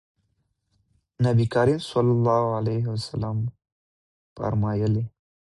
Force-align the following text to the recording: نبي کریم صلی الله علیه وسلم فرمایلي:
نبي 1.25 1.45
کریم 1.53 1.79
صلی 1.91 2.13
الله 2.15 2.43
علیه 2.59 2.83
وسلم 2.93 3.37
فرمایلي: 4.37 5.03